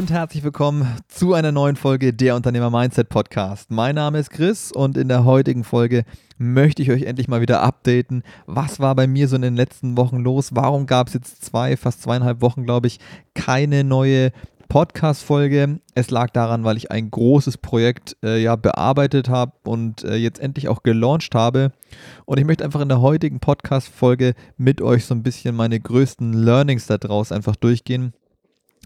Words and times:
Und 0.00 0.10
herzlich 0.10 0.42
willkommen 0.42 0.96
zu 1.08 1.34
einer 1.34 1.52
neuen 1.52 1.76
Folge 1.76 2.14
der 2.14 2.34
Unternehmer 2.34 2.70
Mindset 2.70 3.10
Podcast. 3.10 3.70
Mein 3.70 3.96
Name 3.96 4.18
ist 4.18 4.30
Chris 4.30 4.72
und 4.72 4.96
in 4.96 5.08
der 5.08 5.26
heutigen 5.26 5.62
Folge 5.62 6.06
möchte 6.38 6.80
ich 6.80 6.90
euch 6.90 7.02
endlich 7.02 7.28
mal 7.28 7.42
wieder 7.42 7.60
updaten. 7.60 8.22
Was 8.46 8.80
war 8.80 8.94
bei 8.94 9.06
mir 9.06 9.28
so 9.28 9.36
in 9.36 9.42
den 9.42 9.56
letzten 9.56 9.98
Wochen 9.98 10.20
los? 10.20 10.54
Warum 10.54 10.86
gab 10.86 11.08
es 11.08 11.12
jetzt 11.12 11.44
zwei, 11.44 11.76
fast 11.76 12.00
zweieinhalb 12.00 12.40
Wochen, 12.40 12.64
glaube 12.64 12.86
ich, 12.86 12.98
keine 13.34 13.84
neue 13.84 14.32
Podcast-Folge. 14.70 15.80
Es 15.94 16.10
lag 16.10 16.30
daran, 16.30 16.64
weil 16.64 16.78
ich 16.78 16.90
ein 16.90 17.10
großes 17.10 17.58
Projekt 17.58 18.16
äh, 18.22 18.40
ja 18.40 18.56
bearbeitet 18.56 19.28
habe 19.28 19.52
und 19.64 20.04
äh, 20.04 20.14
jetzt 20.14 20.40
endlich 20.40 20.68
auch 20.68 20.82
gelauncht 20.82 21.34
habe. 21.34 21.72
Und 22.24 22.38
ich 22.38 22.46
möchte 22.46 22.64
einfach 22.64 22.80
in 22.80 22.88
der 22.88 23.02
heutigen 23.02 23.40
Podcast-Folge 23.40 24.32
mit 24.56 24.80
euch 24.80 25.04
so 25.04 25.14
ein 25.14 25.22
bisschen 25.22 25.56
meine 25.56 25.78
größten 25.78 26.32
Learnings 26.32 26.86
daraus 26.86 27.32
einfach 27.32 27.56
durchgehen. 27.56 28.14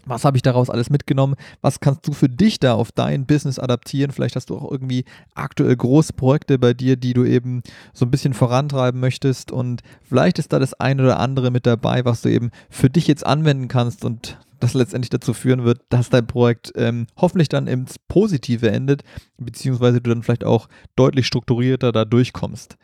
Was 0.05 0.23
habe 0.23 0.37
ich 0.37 0.43
daraus 0.43 0.69
alles 0.69 0.89
mitgenommen? 0.89 1.35
Was 1.61 1.79
kannst 1.79 2.07
du 2.07 2.13
für 2.13 2.29
dich 2.29 2.59
da 2.59 2.73
auf 2.73 2.91
dein 2.91 3.25
Business 3.25 3.59
adaptieren? 3.59 4.11
Vielleicht 4.11 4.35
hast 4.35 4.49
du 4.49 4.57
auch 4.57 4.71
irgendwie 4.71 5.05
aktuell 5.33 5.75
große 5.75 6.13
Projekte 6.13 6.59
bei 6.59 6.73
dir, 6.73 6.95
die 6.95 7.13
du 7.13 7.25
eben 7.25 7.63
so 7.93 8.05
ein 8.05 8.11
bisschen 8.11 8.33
vorantreiben 8.33 8.99
möchtest. 8.99 9.51
Und 9.51 9.81
vielleicht 10.03 10.39
ist 10.39 10.53
da 10.53 10.59
das 10.59 10.73
eine 10.75 11.03
oder 11.03 11.19
andere 11.19 11.51
mit 11.51 11.65
dabei, 11.65 12.05
was 12.05 12.21
du 12.21 12.29
eben 12.29 12.51
für 12.69 12.89
dich 12.89 13.07
jetzt 13.07 13.25
anwenden 13.25 13.67
kannst 13.67 14.05
und 14.05 14.37
das 14.59 14.73
letztendlich 14.73 15.09
dazu 15.09 15.33
führen 15.33 15.63
wird, 15.63 15.81
dass 15.89 16.09
dein 16.09 16.27
Projekt 16.27 16.71
ähm, 16.75 17.07
hoffentlich 17.17 17.49
dann 17.49 17.67
ins 17.67 17.99
Positive 17.99 18.69
endet, 18.69 19.03
beziehungsweise 19.37 20.01
du 20.01 20.09
dann 20.09 20.23
vielleicht 20.23 20.43
auch 20.43 20.67
deutlich 20.95 21.27
strukturierter 21.27 21.91
da 21.91 22.05
durchkommst. 22.05 22.77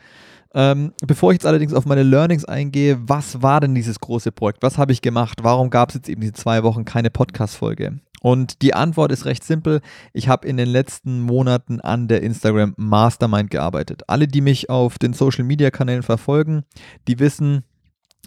Ähm, 0.54 0.94
bevor 1.06 1.32
ich 1.32 1.36
jetzt 1.36 1.46
allerdings 1.46 1.74
auf 1.74 1.86
meine 1.86 2.04
Learnings 2.04 2.46
eingehe, 2.46 3.00
was 3.02 3.42
war 3.42 3.62
denn 3.62 3.74
dieses 3.74 4.00
große 4.00 4.32
Projekt? 4.32 4.64
Was 4.64 4.78
habe 4.78 4.92
ich 4.92 5.02
gemacht? 5.02 5.40
Warum 5.42 5.70
gab 5.70 5.90
es 5.90 5.96
jetzt 5.96 6.10
eben 6.10 6.22
diese 6.22 6.34
zwei 6.34 6.64
Wochen 6.64 6.86
keine 6.86 7.10
Podcast-Folge? 7.10 8.00
Und 8.22 8.62
die 8.62 8.76
Antwort 8.76 9.12
ist 9.12 9.26
recht 9.26 9.44
simpel. 9.44 9.82
Ich 10.14 10.28
habe 10.28 10.48
in 10.48 10.56
den 10.56 10.70
letzten 10.70 11.22
Monaten 11.22 11.82
an 11.82 12.08
der 12.08 12.22
Instagram 12.22 12.76
Mastermind 12.78 13.50
gearbeitet. 13.50 14.04
Alle, 14.08 14.28
die 14.28 14.42
mich 14.42 14.70
auf 14.70 15.00
den 15.00 15.14
Social-Media-Kanälen 15.14 16.04
verfolgen, 16.04 16.64
die 17.08 17.18
wissen, 17.18 17.64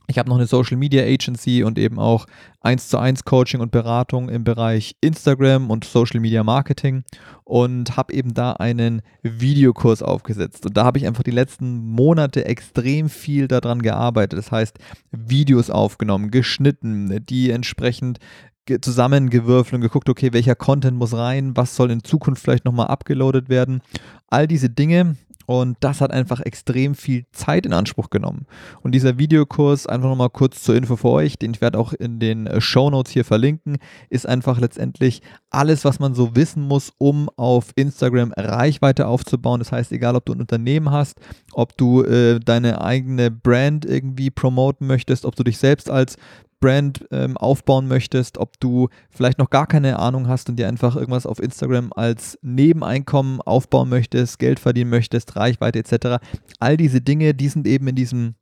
ich 0.06 0.18
habe 0.18 0.28
noch 0.28 0.36
eine 0.36 0.46
Social 0.46 0.76
Media 0.76 1.02
Agency 1.02 1.62
und 1.62 1.78
eben 1.78 1.98
auch 1.98 2.26
1 2.60 2.88
zu 2.88 2.98
1 2.98 3.24
Coaching 3.24 3.60
und 3.60 3.70
Beratung 3.70 4.28
im 4.28 4.44
Bereich 4.44 4.96
Instagram 5.00 5.70
und 5.70 5.84
Social 5.84 6.20
Media 6.20 6.44
Marketing 6.44 7.04
und 7.44 7.96
habe 7.96 8.12
eben 8.12 8.34
da 8.34 8.52
einen 8.52 9.02
Videokurs 9.22 10.02
aufgesetzt. 10.02 10.66
Und 10.66 10.76
da 10.76 10.84
habe 10.84 10.98
ich 10.98 11.06
einfach 11.06 11.22
die 11.22 11.30
letzten 11.30 11.86
Monate 11.86 12.44
extrem 12.44 13.08
viel 13.08 13.48
daran 13.48 13.82
gearbeitet. 13.82 14.38
Das 14.38 14.52
heißt, 14.52 14.78
Videos 15.10 15.70
aufgenommen, 15.70 16.30
geschnitten, 16.30 17.24
die 17.26 17.50
entsprechend 17.50 18.18
zusammengewürfelt 18.80 19.74
und 19.74 19.80
geguckt, 19.82 20.08
okay, 20.08 20.32
welcher 20.32 20.54
Content 20.54 20.96
muss 20.96 21.12
rein, 21.14 21.56
was 21.56 21.76
soll 21.76 21.90
in 21.90 22.02
Zukunft 22.02 22.42
vielleicht 22.42 22.64
nochmal 22.64 22.86
abgeloadet 22.86 23.48
werden. 23.48 23.82
All 24.28 24.46
diese 24.46 24.70
Dinge 24.70 25.16
und 25.46 25.76
das 25.80 26.00
hat 26.00 26.10
einfach 26.10 26.40
extrem 26.40 26.94
viel 26.94 27.24
Zeit 27.32 27.66
in 27.66 27.72
Anspruch 27.72 28.10
genommen. 28.10 28.46
Und 28.82 28.92
dieser 28.92 29.18
Videokurs, 29.18 29.86
einfach 29.86 30.08
nochmal 30.08 30.30
kurz 30.30 30.62
zur 30.62 30.76
Info 30.76 30.96
für 30.96 31.10
euch, 31.10 31.38
den 31.38 31.52
ich 31.52 31.60
werde 31.60 31.78
auch 31.78 31.92
in 31.92 32.18
den 32.18 32.46
äh, 32.46 32.60
Show 32.60 32.90
Notes 32.90 33.12
hier 33.12 33.24
verlinken, 33.24 33.78
ist 34.08 34.26
einfach 34.26 34.58
letztendlich 34.60 35.22
alles, 35.50 35.84
was 35.84 35.98
man 35.98 36.14
so 36.14 36.34
wissen 36.36 36.62
muss, 36.62 36.92
um 36.98 37.28
auf 37.36 37.72
Instagram 37.76 38.32
Reichweite 38.36 39.06
aufzubauen. 39.06 39.60
Das 39.60 39.72
heißt, 39.72 39.92
egal 39.92 40.16
ob 40.16 40.24
du 40.24 40.32
ein 40.32 40.40
Unternehmen 40.40 40.90
hast, 40.90 41.20
ob 41.52 41.76
du 41.76 42.02
äh, 42.02 42.40
deine 42.40 42.80
eigene 42.80 43.30
Brand 43.30 43.84
irgendwie 43.84 44.30
promoten 44.30 44.86
möchtest, 44.86 45.24
ob 45.24 45.36
du 45.36 45.44
dich 45.44 45.58
selbst 45.58 45.90
als 45.90 46.16
Brand 46.64 47.04
ähm, 47.10 47.36
aufbauen 47.36 47.88
möchtest, 47.88 48.38
ob 48.38 48.58
du 48.58 48.88
vielleicht 49.10 49.38
noch 49.38 49.50
gar 49.50 49.66
keine 49.66 49.98
Ahnung 49.98 50.28
hast 50.28 50.48
und 50.48 50.56
dir 50.56 50.66
einfach 50.66 50.96
irgendwas 50.96 51.26
auf 51.26 51.38
Instagram 51.38 51.92
als 51.94 52.38
Nebeneinkommen 52.40 53.42
aufbauen 53.42 53.90
möchtest, 53.90 54.38
Geld 54.38 54.58
verdienen 54.58 54.88
möchtest, 54.88 55.36
Reichweite 55.36 55.80
etc. 55.80 56.24
All 56.60 56.78
diese 56.78 57.02
Dinge, 57.02 57.34
die 57.34 57.48
sind 57.48 57.66
eben 57.66 57.86
in 57.88 57.96
diesem 57.96 58.34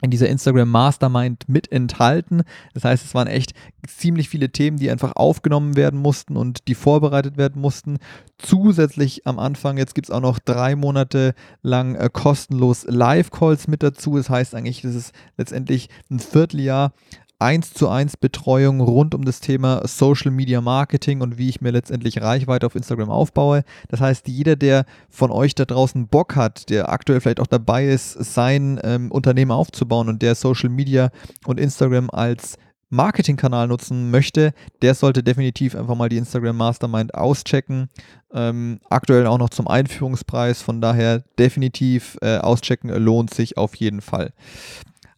in 0.00 0.12
dieser 0.12 0.28
Instagram 0.28 0.70
Mastermind 0.70 1.48
mit 1.48 1.72
enthalten. 1.72 2.42
Das 2.74 2.84
heißt, 2.84 3.04
es 3.04 3.12
waren 3.16 3.26
echt 3.26 3.54
ziemlich 3.84 4.28
viele 4.28 4.52
Themen, 4.52 4.76
die 4.76 4.92
einfach 4.92 5.16
aufgenommen 5.16 5.74
werden 5.74 5.98
mussten 5.98 6.36
und 6.36 6.68
die 6.68 6.76
vorbereitet 6.76 7.36
werden 7.36 7.60
mussten. 7.60 7.98
Zusätzlich 8.38 9.26
am 9.26 9.40
Anfang, 9.40 9.78
jetzt 9.78 9.96
gibt 9.96 10.06
es 10.06 10.14
auch 10.14 10.20
noch 10.20 10.38
drei 10.38 10.76
Monate 10.76 11.34
lang 11.62 11.96
äh, 11.96 12.08
kostenlos 12.12 12.84
Live-Calls 12.88 13.66
mit 13.66 13.82
dazu. 13.82 14.16
Das 14.16 14.30
heißt 14.30 14.54
eigentlich, 14.54 14.82
das 14.82 14.94
ist 14.94 15.12
letztendlich 15.36 15.88
ein 16.08 16.20
Vierteljahr 16.20 16.92
1 17.40 17.72
zu 17.72 17.88
1 17.88 18.16
Betreuung 18.16 18.80
rund 18.80 19.14
um 19.14 19.24
das 19.24 19.40
Thema 19.40 19.86
Social 19.86 20.32
Media 20.32 20.60
Marketing 20.60 21.20
und 21.20 21.38
wie 21.38 21.48
ich 21.48 21.60
mir 21.60 21.70
letztendlich 21.70 22.20
Reichweite 22.20 22.66
auf 22.66 22.74
Instagram 22.74 23.10
aufbaue. 23.10 23.62
Das 23.88 24.00
heißt, 24.00 24.26
jeder, 24.26 24.56
der 24.56 24.86
von 25.08 25.30
euch 25.30 25.54
da 25.54 25.64
draußen 25.64 26.08
Bock 26.08 26.34
hat, 26.34 26.68
der 26.68 26.88
aktuell 26.88 27.20
vielleicht 27.20 27.40
auch 27.40 27.46
dabei 27.46 27.86
ist, 27.86 28.12
sein 28.12 28.80
ähm, 28.82 29.12
Unternehmen 29.12 29.52
aufzubauen 29.52 30.08
und 30.08 30.20
der 30.20 30.34
Social 30.34 30.68
Media 30.68 31.10
und 31.46 31.60
Instagram 31.60 32.10
als 32.10 32.56
Marketingkanal 32.90 33.68
nutzen 33.68 34.10
möchte, 34.10 34.52
der 34.82 34.94
sollte 34.94 35.22
definitiv 35.22 35.76
einfach 35.76 35.94
mal 35.94 36.08
die 36.08 36.16
Instagram 36.16 36.56
Mastermind 36.56 37.14
auschecken. 37.14 37.88
Ähm, 38.32 38.80
aktuell 38.88 39.26
auch 39.26 39.38
noch 39.38 39.50
zum 39.50 39.68
Einführungspreis, 39.68 40.62
von 40.62 40.80
daher 40.80 41.22
definitiv 41.38 42.16
äh, 42.22 42.38
auschecken, 42.38 42.90
lohnt 42.90 43.32
sich 43.32 43.56
auf 43.56 43.74
jeden 43.76 44.00
Fall. 44.00 44.32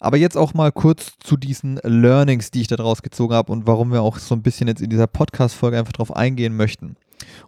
Aber 0.01 0.17
jetzt 0.17 0.37
auch 0.37 0.55
mal 0.55 0.73
kurz 0.73 1.13
zu 1.21 1.37
diesen 1.37 1.79
Learnings, 1.85 2.51
die 2.51 2.63
ich 2.63 2.69
daraus 2.69 3.03
gezogen 3.03 3.35
habe 3.35 3.53
und 3.53 3.67
warum 3.67 3.93
wir 3.93 4.01
auch 4.01 4.19
so 4.19 4.35
ein 4.35 4.43
bisschen 4.43 4.67
jetzt 4.67 4.81
in 4.81 4.89
dieser 4.89 5.07
Podcast-Folge 5.07 5.79
einfach 5.79 5.93
drauf 5.93 6.17
eingehen 6.17 6.57
möchten. 6.57 6.97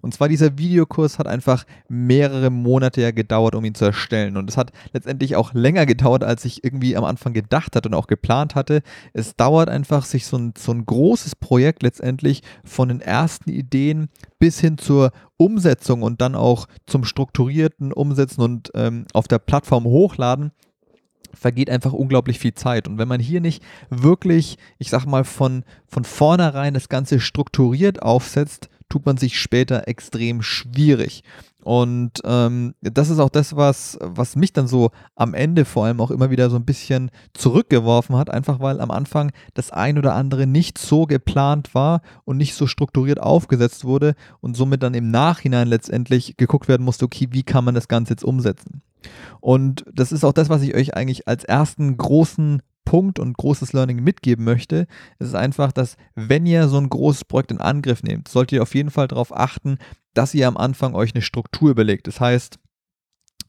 Und 0.03 0.13
zwar 0.13 0.29
dieser 0.29 0.59
Videokurs 0.59 1.19
hat 1.19 1.27
einfach 1.27 1.65
mehrere 1.89 2.51
Monate 2.51 3.01
ja 3.01 3.11
gedauert, 3.11 3.55
um 3.55 3.65
ihn 3.65 3.75
zu 3.75 3.87
erstellen. 3.87 4.37
Und 4.37 4.51
es 4.51 4.59
hat 4.59 4.71
letztendlich 4.93 5.35
auch 5.35 5.55
länger 5.55 5.87
gedauert, 5.87 6.25
als 6.25 6.45
ich 6.45 6.63
irgendwie 6.63 6.95
am 6.97 7.05
Anfang 7.05 7.33
gedacht 7.33 7.75
hatte 7.75 7.89
und 7.89 7.95
auch 7.95 8.07
geplant 8.07 8.55
hatte. 8.55 8.83
Es 9.15 9.35
dauert 9.35 9.71
einfach, 9.71 10.05
sich 10.05 10.27
so 10.27 10.37
ein, 10.37 10.53
so 10.57 10.73
ein 10.73 10.85
großes 10.85 11.37
Projekt 11.37 11.83
letztendlich 11.83 12.43
von 12.65 12.89
den 12.89 13.01
ersten 13.01 13.51
Ideen 13.51 14.09
bis 14.39 14.61
hin 14.61 14.77
zur 14.77 15.13
Umsetzung 15.39 16.03
und 16.03 16.21
dann 16.21 16.35
auch 16.35 16.67
zum 16.87 17.05
strukturierten 17.05 17.93
Umsetzen 17.93 18.43
und 18.43 18.71
ähm, 18.75 19.07
auf 19.15 19.27
der 19.27 19.39
Plattform 19.39 19.85
hochladen 19.85 20.53
vergeht 21.35 21.71
einfach 21.71 21.93
unglaublich 21.93 22.39
viel 22.39 22.55
Zeit. 22.55 22.89
Und 22.89 22.99
wenn 22.99 23.09
man 23.09 23.21
hier 23.21 23.41
nicht 23.41 23.63
wirklich, 23.91 24.59
ich 24.79 24.91
sag 24.91 25.07
mal, 25.07 25.25
von, 25.25 25.65
von 25.87 26.05
vornherein 26.05 26.75
das 26.75 26.89
Ganze 26.89 27.21
strukturiert 27.21 28.03
aufsetzt, 28.03 28.69
tut 28.89 29.07
man 29.07 29.17
sich 29.17 29.41
später 29.41 29.89
extrem 29.89 30.43
schwierig. 30.43 31.23
Und 31.63 32.21
ähm, 32.25 32.75
das 32.81 33.09
ist 33.09 33.21
auch 33.21 33.29
das, 33.29 33.55
was, 33.57 33.99
was 34.01 34.35
mich 34.35 34.53
dann 34.53 34.67
so 34.67 34.91
am 35.15 35.33
Ende 35.33 35.65
vor 35.65 35.85
allem 35.85 36.01
auch 36.01 36.11
immer 36.11 36.31
wieder 36.31 36.51
so 36.51 36.57
ein 36.57 36.65
bisschen 36.65 37.11
zurückgeworfen 37.35 38.17
hat, 38.17 38.31
einfach 38.31 38.59
weil 38.61 38.81
am 38.81 38.91
Anfang 38.91 39.31
das 39.55 39.71
ein 39.71 39.97
oder 39.97 40.15
andere 40.15 40.47
nicht 40.47 40.77
so 40.79 41.07
geplant 41.07 41.75
war 41.75 42.03
und 42.25 42.37
nicht 42.37 42.55
so 42.55 42.67
strukturiert 42.67 43.21
aufgesetzt 43.21 43.85
wurde 43.85 44.15
und 44.41 44.57
somit 44.57 44.83
dann 44.83 44.95
im 44.95 45.11
Nachhinein 45.11 45.69
letztendlich 45.69 46.37
geguckt 46.37 46.67
werden 46.67 46.85
musste, 46.85 47.05
okay, 47.05 47.29
wie 47.31 47.45
kann 47.45 47.65
man 47.65 47.75
das 47.75 47.89
Ganze 47.89 48.15
jetzt 48.15 48.25
umsetzen. 48.25 48.83
Und 49.41 49.85
das 49.93 50.13
ist 50.13 50.25
auch 50.25 50.33
das, 50.33 50.49
was 50.49 50.63
ich 50.63 50.75
euch 50.75 50.95
eigentlich 50.95 51.29
als 51.29 51.45
ersten 51.45 51.97
großen 51.97 52.63
Punkt 52.85 53.19
und 53.19 53.37
großes 53.37 53.73
Learning 53.73 54.03
mitgeben 54.03 54.45
möchte. 54.45 54.87
Es 55.19 55.29
ist 55.29 55.35
einfach, 55.35 55.73
dass 55.73 55.97
wenn 56.15 56.47
ihr 56.47 56.69
so 56.69 56.79
ein 56.79 56.89
großes 56.89 57.25
Projekt 57.25 57.51
in 57.51 57.61
Angriff 57.61 58.03
nehmt, 58.03 58.29
solltet 58.29 58.53
ihr 58.53 58.63
auf 58.63 58.75
jeden 58.75 58.91
Fall 58.91 59.09
darauf 59.09 59.37
achten, 59.37 59.79
dass 60.15 60.35
ihr 60.35 60.49
am 60.49 60.57
Anfang 60.57 60.95
euch 60.95 61.15
eine 61.15 61.23
Struktur 61.23 61.71
überlegt. 61.71 62.07
Das 62.07 62.21
heißt, 62.21 62.59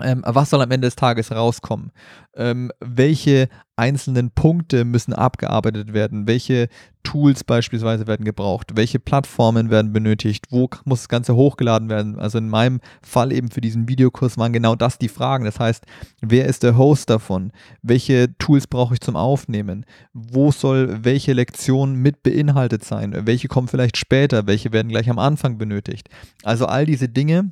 ähm, 0.04 0.24
was 0.26 0.50
soll 0.50 0.62
am 0.62 0.72
Ende 0.72 0.88
des 0.88 0.96
Tages 0.96 1.32
rauskommen? 1.32 1.92
Ähm, 2.36 2.72
welche 2.80 3.48
einzelnen 3.76 4.32
Punkte 4.32 4.86
müssen 4.86 5.14
abgearbeitet 5.14 5.94
werden? 5.94 6.28
Welche 6.28 6.68
Tools 7.04 7.44
beispielsweise 7.44 8.06
werden 8.08 8.26
gebraucht? 8.26 8.72
Welche 8.76 9.00
Plattformen 9.00 9.70
werden 9.70 9.94
benötigt? 9.94 10.46
Wo 10.50 10.70
muss 10.86 11.02
das 11.02 11.10
Ganze 11.10 11.36
hochgeladen 11.36 11.90
werden? 11.90 12.20
Also 12.20 12.38
in 12.38 12.50
meinem 12.50 12.82
Fall 13.02 13.32
eben 13.32 13.50
für 13.50 13.62
diesen 13.62 13.88
Videokurs 13.88 14.38
waren 14.38 14.54
genau 14.54 14.76
das 14.76 15.00
die 15.00 15.10
Fragen. 15.10 15.46
Das 15.46 15.60
heißt, 15.60 15.86
wer 16.22 16.46
ist 16.46 16.64
der 16.64 16.78
Host 16.78 17.10
davon? 17.10 17.52
Welche 17.82 18.38
Tools 18.38 18.68
brauche 18.68 18.94
ich 18.94 19.02
zum 19.02 19.16
Aufnehmen? 19.16 19.86
Wo 20.14 20.52
soll 20.52 21.04
welche 21.04 21.34
Lektion 21.34 21.96
mit 21.96 22.24
beinhaltet 22.24 22.84
sein? 22.84 23.26
Welche 23.26 23.48
kommen 23.48 23.68
vielleicht 23.68 23.98
später? 23.98 24.46
Welche 24.48 24.72
werden 24.72 24.90
gleich 24.90 25.10
am 25.10 25.20
Anfang 25.20 25.58
benötigt? 25.58 26.10
Also 26.44 26.68
all 26.68 26.86
diese 26.86 27.10
Dinge 27.10 27.52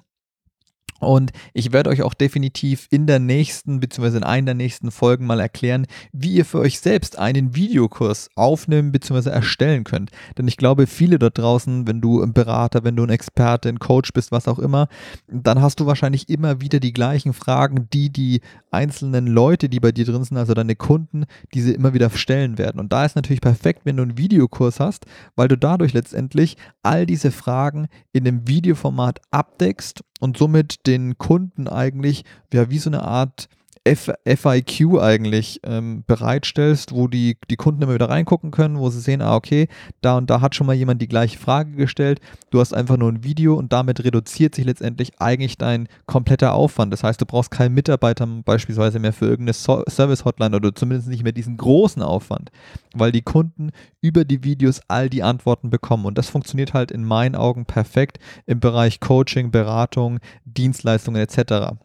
Und 1.02 1.32
ich 1.54 1.74
werde 1.74 1.90
euch 1.90 2.04
auch 2.04 2.14
definitiv 2.14 2.88
in 2.92 3.08
der 3.08 3.20
nächsten, 3.20 3.80
beziehungsweise 3.80 4.18
in 4.18 4.24
einer 4.24 4.46
der 4.46 4.56
nächsten 4.56 4.92
Folgen 4.92 5.26
mal 5.26 5.40
erklären, 5.40 5.88
wie 6.14 6.34
ihr 6.34 6.46
für 6.46 6.60
euch 6.60 6.80
selbst 6.80 7.18
einen 7.18 7.56
Videokurs 7.56 8.30
aufnehmen, 8.36 8.92
beziehungsweise 8.92 9.32
erstellen 9.32 9.84
könnt. 9.84 10.12
Denn 10.38 10.48
ich 10.48 10.58
glaube, 10.58 10.88
viele 10.88 11.20
dort 11.20 11.38
draußen, 11.38 11.88
wenn 11.88 12.02
du 12.02 12.22
ein 12.22 12.34
Berater, 12.34 12.84
wenn 12.84 12.96
du 12.96 13.04
ein 13.04 13.10
Experte, 13.10 13.70
ein 13.70 13.80
Coach 13.80 14.14
bist, 14.14 14.32
was 14.32 14.48
auch 14.48 14.60
immer, 14.60 14.88
dann 15.28 15.62
hast 15.62 15.80
du 15.80 15.86
wahrscheinlich 15.86 16.30
immer 16.30 16.62
wieder 16.62 16.80
die 16.80 16.94
gleichen 16.94 17.34
Fragen, 17.34 17.88
die 17.92 18.12
die 18.12 18.42
einzelnen 18.70 19.28
Leute, 19.28 19.70
die 19.70 19.80
bei 19.80 19.92
dir 19.92 20.06
drin 20.06 20.24
sind, 20.24 20.38
also 20.38 20.54
deine 20.54 20.76
Kunden, 20.76 21.26
diese 21.54 21.74
immer 21.74 21.94
wieder 21.94 22.10
stellen 22.12 22.58
werden. 22.58 22.80
Und 22.80 22.94
da 22.94 23.06
ist 23.06 23.16
natürlich 23.16 23.42
perfekt, 23.42 23.82
wenn 23.86 23.98
du 23.98 24.04
einen 24.04 24.18
Videokurs 24.18 24.80
hast, 24.80 25.06
weil 25.36 25.48
du 25.48 25.58
dadurch 25.58 25.94
letztendlich 25.94 26.58
all 26.84 27.06
diese 27.06 27.32
Fragen 27.32 27.88
in 28.14 28.24
dem 28.24 28.48
Videoformat 28.48 29.20
abdeckst 29.32 30.04
und 30.22 30.38
somit 30.38 30.88
den 30.88 31.18
Kunden 31.18 31.68
eigentlich 31.68 32.24
ja 32.54 32.70
wie 32.70 32.78
so 32.78 32.90
eine 32.90 33.04
Art 33.04 33.50
F 33.84 34.12
FIQ 34.26 35.00
eigentlich 35.00 35.60
ähm, 35.64 36.04
bereitstellst, 36.06 36.94
wo 36.94 37.08
die, 37.08 37.38
die 37.50 37.56
Kunden 37.56 37.82
immer 37.82 37.96
wieder 37.96 38.10
reingucken 38.10 38.52
können, 38.52 38.78
wo 38.78 38.92
sie 38.92 39.00
sehen, 39.00 39.24
ah, 39.24 39.36
okay, 39.36 39.70
da 40.02 40.18
und 40.18 40.30
da 40.30 40.40
hat 40.40 40.54
schon 40.54 40.68
mal 40.68 40.76
jemand 40.76 41.02
die 41.02 41.08
gleiche 41.08 41.40
Frage 41.40 41.72
gestellt. 41.72 42.20
Du 42.52 42.60
hast 42.60 42.74
einfach 42.74 42.98
nur 42.98 43.12
ein 43.12 43.24
Video 43.24 43.56
und 43.56 43.74
damit 43.74 44.04
reduziert 44.04 44.54
sich 44.54 44.66
letztendlich 44.66 45.20
eigentlich 45.20 45.58
dein 45.58 45.88
kompletter 46.06 46.54
Aufwand. 46.54 46.94
Das 46.94 47.04
heißt, 47.04 47.20
du 47.20 47.26
brauchst 47.26 47.50
keinen 47.50 47.74
Mitarbeiter 47.74 48.28
beispielsweise 48.46 49.00
mehr 49.00 49.14
für 49.14 49.26
irgendeine 49.26 49.54
so 49.54 49.84
Service-Hotline 49.90 50.56
oder 50.56 50.76
zumindest 50.76 51.10
nicht 51.10 51.24
mehr 51.24 51.32
diesen 51.32 51.58
großen 51.58 52.04
Aufwand, 52.04 52.52
weil 52.94 53.12
die 53.12 53.24
Kunden 53.24 53.72
über 54.00 54.26
die 54.26 54.44
Videos 54.44 54.82
all 54.90 55.10
die 55.10 55.24
Antworten 55.24 55.72
bekommen. 55.72 56.06
Und 56.06 56.20
das 56.20 56.30
funktioniert 56.30 56.76
halt 56.76 56.92
in 56.92 57.04
meinen 57.04 57.36
Augen 57.36 57.66
perfekt 57.66 58.20
im 58.46 58.60
Bereich 58.60 59.00
Coaching, 59.00 59.50
Beratung, 59.50 60.20
Dienstleistungen 60.46 61.20
etc. 61.20 61.78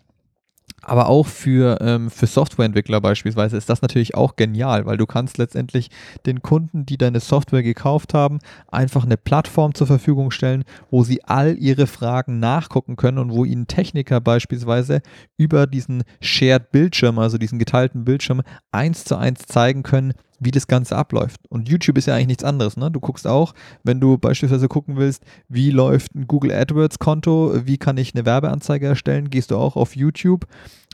Aber 0.89 1.09
auch 1.09 1.27
für, 1.27 1.79
ähm, 1.81 2.11
für 2.11 2.29
Softwareentwickler 2.29 3.01
beispielsweise 3.01 3.57
ist 3.57 3.69
das 3.69 3.83
natürlich 3.83 4.15
auch 4.15 4.37
genial, 4.37 4.87
weil 4.87 4.97
du 4.97 5.05
kannst 5.05 5.37
letztendlich 5.37 5.91
den 6.27 6.43
Kunden, 6.43 6.87
die 6.87 6.97
deine 6.97 7.19
Software 7.19 7.65
gekauft 7.65 8.15
haben, 8.15 8.39
einfach 8.69 9.05
eine 9.05 9.17
Plattform 9.17 9.75
zur 9.75 9.89
Verfügung 9.89 10.31
stellen, 10.31 10.63
wo 10.89 11.03
sie 11.03 11.25
all 11.25 11.59
ihre 11.59 11.89
Fragen 11.89 12.39
nachgucken 12.39 12.95
können 12.95 13.19
und 13.19 13.33
wo 13.33 13.45
ihnen 13.45 13.67
Techniker 13.67 14.21
beispielsweise 14.21 15.03
über 15.37 15.67
diesen 15.67 16.05
Shared 16.21 16.71
Bildschirm, 16.71 17.19
also 17.19 17.37
diesen 17.37 17.59
geteilten 17.59 18.05
Bildschirm, 18.05 18.43
eins 18.71 19.03
zu 19.03 19.17
eins 19.17 19.45
zeigen 19.47 19.83
können, 19.83 20.15
wie 20.39 20.51
das 20.51 20.67
Ganze 20.67 20.97
abläuft. 20.97 21.41
Und 21.49 21.69
YouTube 21.69 21.99
ist 21.99 22.07
ja 22.07 22.15
eigentlich 22.15 22.27
nichts 22.29 22.45
anderes. 22.45 22.77
Ne? 22.77 22.91
Du 22.91 23.01
guckst 23.01 23.27
auch, 23.27 23.55
wenn 23.85 24.01
du 24.01 24.19
beispielsweise 24.19 24.69
gucken 24.69 24.97
willst, 24.97 25.25
wie 25.49 25.71
läuft 25.71 26.15
ein 26.15 26.27
Google 26.27 26.53
AdWords 26.53 26.99
Konto, 26.99 27.53
wie 27.65 27.79
kann 27.79 27.97
ich 27.97 28.15
eine 28.15 28.27
Werbeanzeige 28.27 28.87
erstellen, 28.87 29.31
gehst 29.31 29.51
du 29.51 29.57
auch 29.57 29.77
auf 29.77 29.97
YouTube 29.97 30.47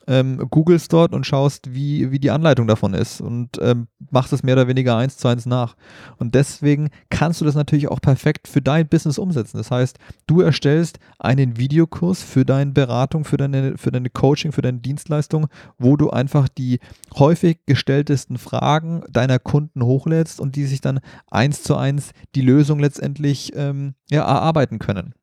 ähm, 0.07 0.39
googelst 0.51 0.93
dort 0.93 1.15
und 1.15 1.27
schaust, 1.27 1.75
wie, 1.75 2.11
wie 2.11 2.19
die 2.19 2.31
Anleitung 2.31 2.67
davon 2.67 2.95
ist 2.95 3.21
und 3.21 3.59
ähm, 3.61 3.87
machst 4.11 4.33
es 4.33 4.43
mehr 4.43 4.55
oder 4.55 4.69
weniger 4.69 4.97
eins 4.97 5.17
zu 5.17 5.29
eins 5.29 5.47
nach. 5.47 5.77
Und 6.19 6.35
deswegen 6.35 6.91
kannst 7.11 7.41
du 7.41 7.45
das 7.45 7.55
natürlich 7.55 7.89
auch 7.89 8.01
perfekt 8.01 8.49
für 8.49 8.61
dein 8.63 8.89
Business 8.89 9.19
umsetzen. 9.19 9.59
Das 9.59 9.71
heißt, 9.71 9.99
du 10.27 10.41
erstellst 10.41 10.99
einen 11.19 11.57
Videokurs 11.57 12.23
für 12.23 12.45
deine 12.45 12.73
Beratung, 12.73 13.25
für 13.25 13.37
deine, 13.37 13.79
für 13.79 13.93
deine 13.93 14.11
Coaching, 14.11 14.53
für 14.53 14.63
deine 14.63 14.79
Dienstleistung, 14.79 15.47
wo 15.79 15.97
du 15.97 16.11
einfach 16.11 16.49
die 16.49 16.81
häufig 17.17 17.61
gestelltesten 17.67 18.39
Fragen 18.39 19.03
deiner 19.11 19.39
Kunden 19.39 19.83
hochlädst 19.85 20.41
und 20.41 20.57
die 20.57 20.65
sich 20.65 20.81
dann 20.81 21.01
eins 21.31 21.63
zu 21.63 21.77
eins 21.77 22.11
die 22.35 22.43
Lösung 22.43 22.79
letztendlich 22.79 23.53
ähm, 23.55 23.95
ja, 24.11 24.23
erarbeiten 24.23 24.79
können. 24.79 25.15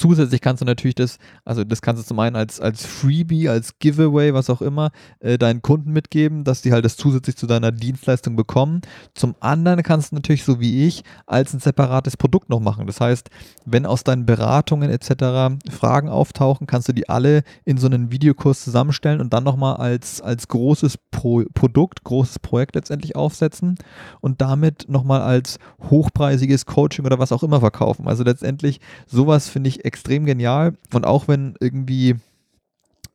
Zusätzlich 0.00 0.40
kannst 0.40 0.62
du 0.62 0.64
natürlich 0.64 0.94
das, 0.94 1.18
also 1.44 1.62
das 1.62 1.82
kannst 1.82 2.02
du 2.02 2.06
zum 2.06 2.18
einen 2.20 2.34
als, 2.34 2.58
als 2.58 2.86
Freebie, 2.86 3.50
als 3.50 3.78
Giveaway, 3.80 4.32
was 4.32 4.48
auch 4.48 4.62
immer, 4.62 4.92
äh, 5.18 5.36
deinen 5.36 5.60
Kunden 5.60 5.92
mitgeben, 5.92 6.42
dass 6.42 6.62
die 6.62 6.72
halt 6.72 6.86
das 6.86 6.96
zusätzlich 6.96 7.36
zu 7.36 7.46
deiner 7.46 7.70
Dienstleistung 7.70 8.34
bekommen. 8.34 8.80
Zum 9.14 9.34
anderen 9.40 9.82
kannst 9.82 10.12
du 10.12 10.14
natürlich, 10.14 10.42
so 10.42 10.58
wie 10.58 10.86
ich, 10.86 11.04
als 11.26 11.52
ein 11.52 11.60
separates 11.60 12.16
Produkt 12.16 12.48
noch 12.48 12.60
machen. 12.60 12.86
Das 12.86 12.98
heißt, 12.98 13.28
wenn 13.66 13.84
aus 13.84 14.02
deinen 14.02 14.24
Beratungen 14.24 14.88
etc. 14.88 15.60
Fragen 15.70 16.08
auftauchen, 16.08 16.66
kannst 16.66 16.88
du 16.88 16.94
die 16.94 17.10
alle 17.10 17.42
in 17.66 17.76
so 17.76 17.86
einen 17.86 18.10
Videokurs 18.10 18.64
zusammenstellen 18.64 19.20
und 19.20 19.34
dann 19.34 19.44
nochmal 19.44 19.76
als, 19.76 20.22
als 20.22 20.48
großes 20.48 20.96
Pro 21.10 21.44
Produkt, 21.52 22.04
großes 22.04 22.38
Projekt 22.38 22.74
letztendlich 22.74 23.16
aufsetzen 23.16 23.76
und 24.22 24.40
damit 24.40 24.86
nochmal 24.88 25.20
als 25.20 25.58
hochpreisiges 25.90 26.64
Coaching 26.64 27.04
oder 27.04 27.18
was 27.18 27.32
auch 27.32 27.42
immer 27.42 27.60
verkaufen. 27.60 28.08
Also 28.08 28.24
letztendlich 28.24 28.80
sowas 29.06 29.50
finde 29.50 29.68
ich 29.68 29.89
extrem 29.90 30.24
genial. 30.24 30.76
Und 30.94 31.04
auch 31.04 31.26
wenn 31.26 31.56
irgendwie 31.58 32.14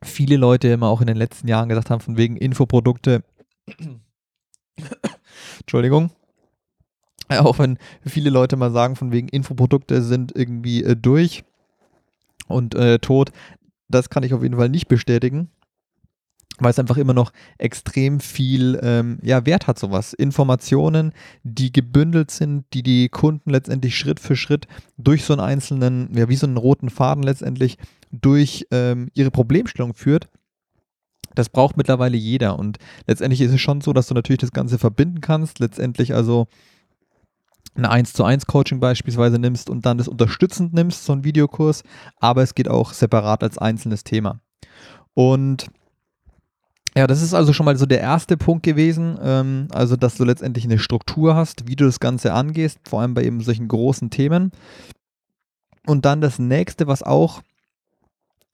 viele 0.04 0.36
Leute 0.36 0.68
immer 0.68 0.90
auch 0.90 1.00
in 1.00 1.08
den 1.08 1.16
letzten 1.16 1.48
Jahren 1.48 1.70
gesagt 1.70 1.90
haben, 1.90 2.02
von 2.02 2.18
wegen 2.18 2.36
Infoprodukte, 2.36 3.24
Entschuldigung, 5.62 6.12
auch 7.30 7.60
wenn 7.60 7.80
viele 8.06 8.30
Leute 8.30 8.58
mal 8.58 8.72
sagen, 8.72 8.98
von 8.98 9.14
wegen 9.14 9.30
Infoprodukte 9.30 10.02
sind 10.02 10.36
irgendwie 10.36 10.84
äh, 10.84 10.98
durch 10.98 11.46
und 12.48 12.76
äh, 12.76 13.00
tot, 13.00 13.32
das 13.88 14.10
kann 14.10 14.24
ich 14.24 14.34
auf 14.34 14.44
jeden 14.44 14.58
Fall 14.58 14.68
nicht 14.68 14.90
bestätigen 14.90 15.50
weil 16.60 16.72
es 16.72 16.80
einfach 16.80 16.98
immer 16.98 17.14
noch 17.14 17.32
extrem 17.58 18.20
viel 18.20 18.80
ähm, 18.82 19.20
ja, 19.22 19.46
Wert 19.46 19.68
hat, 19.68 19.78
sowas. 19.80 20.14
Informationen, 20.14 21.14
die 21.44 21.72
gebündelt 21.72 22.32
sind, 22.32 22.66
die 22.74 22.84
die 22.84 23.10
Kunden 23.10 23.50
letztendlich 23.50 23.98
Schritt 23.98 24.20
für 24.20 24.36
Schritt 24.36 24.68
durch 24.98 25.24
so 25.24 25.34
einen 25.34 25.42
einzelnen, 25.42 26.10
ja, 26.16 26.30
wie 26.30 26.36
so 26.36 26.48
einen 26.48 26.58
roten 26.58 26.90
Faden 26.90 27.24
letztendlich 27.24 27.78
durch 28.12 28.68
ähm, 28.72 29.10
ihre 29.14 29.32
Problemstellung 29.32 29.94
führt. 29.94 30.30
Das 31.34 31.50
braucht 31.50 31.76
mittlerweile 31.76 32.16
jeder 32.16 32.58
und 32.58 32.78
letztendlich 33.08 33.42
ist 33.42 33.52
es 33.52 33.60
schon 33.60 33.82
so, 33.82 33.92
dass 33.92 34.08
du 34.08 34.14
natürlich 34.14 34.40
das 34.40 34.54
Ganze 34.54 34.80
verbinden 34.80 35.20
kannst. 35.20 35.60
Letztendlich 35.60 36.16
also 36.16 36.48
ein 37.76 37.86
1 37.86 38.14
zu 38.14 38.24
1 38.24 38.46
Coaching 38.46 38.80
beispielsweise 38.80 39.38
nimmst 39.38 39.70
und 39.70 39.86
dann 39.86 39.98
das 39.98 40.08
unterstützend 40.08 40.74
nimmst, 40.74 41.04
so 41.04 41.12
ein 41.12 41.26
Videokurs, 41.26 41.84
aber 42.22 42.42
es 42.42 42.56
geht 42.56 42.70
auch 42.70 42.94
separat 42.94 43.44
als 43.44 43.58
einzelnes 43.58 44.06
Thema. 44.06 44.40
Und 45.14 45.68
ja, 46.98 47.08
das 47.08 47.22
ist 47.22 47.34
also 47.34 47.52
schon 47.52 47.66
mal 47.66 47.78
so 47.78 47.86
der 47.86 48.00
erste 48.00 48.38
Punkt 48.38 48.64
gewesen, 48.64 49.18
ähm, 49.22 49.68
also 49.72 49.98
dass 49.98 50.16
du 50.16 50.24
letztendlich 50.24 50.64
eine 50.64 50.80
Struktur 50.80 51.36
hast, 51.36 51.68
wie 51.68 51.76
du 51.76 51.86
das 51.86 52.00
Ganze 52.00 52.34
angehst, 52.34 52.80
vor 52.88 53.02
allem 53.02 53.14
bei 53.14 53.24
eben 53.24 53.42
solchen 53.42 53.68
großen 53.68 54.10
Themen. 54.10 54.52
Und 55.86 56.06
dann 56.06 56.22
das 56.22 56.40
nächste, 56.40 56.88
was 56.88 57.04
auch 57.04 57.42